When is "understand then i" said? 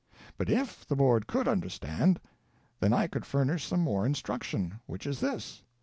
1.47-3.05